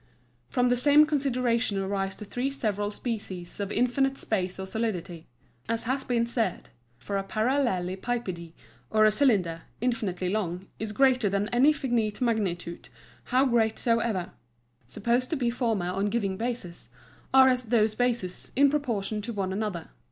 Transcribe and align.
From 0.49 0.69
the 0.69 0.77
same 0.77 1.05
Consideration 1.05 1.77
arise 1.77 2.15
the 2.15 2.25
Three 2.25 2.49
several 2.49 2.89
Species 2.89 3.59
of 3.59 3.71
infinite 3.71 4.17
Space 4.17 4.59
or 4.59 4.65
Solidity, 4.65 5.27
as 5.69 5.83
has 5.83 6.03
been 6.03 6.25
said; 6.25 6.69
for 6.97 7.17
a 7.19 7.23
Parallelepipede, 7.23 8.53
or 8.89 9.05
a 9.05 9.11
Cylinder, 9.11 9.61
infinitely 9.79 10.27
long, 10.27 10.65
is 10.79 10.91
greater 10.91 11.29
than 11.29 11.47
any 11.49 11.71
finite 11.71 12.19
Magnitude 12.19 12.89
how 13.25 13.45
great 13.45 13.77
soever; 13.77 14.03
and 14.09 14.17
all 14.17 14.23
such 14.23 14.33
Solids, 14.81 14.93
supposed 14.93 15.29
to 15.29 15.35
be 15.35 15.51
formed 15.51 15.83
on 15.83 16.07
given 16.07 16.35
Bases, 16.35 16.89
are 17.31 17.47
as 17.47 17.65
those 17.65 17.93
Bases, 17.93 18.51
in 18.55 18.71
proportion 18.71 19.21
to 19.21 19.31
one 19.33 19.53
another. 19.53 19.89